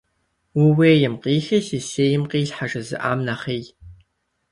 [0.63, 3.63] «Ууейм къихи сысейм къилъхьэ»- жызыӀам нэхъей.